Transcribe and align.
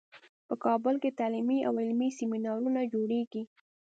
په 0.47 0.53
کابل 0.65 0.95
کې 1.03 1.15
تعلیمي 1.19 1.59
او 1.67 1.73
علمي 1.81 2.09
سیمینارونو 2.19 2.81
جوړیږي 2.93 3.43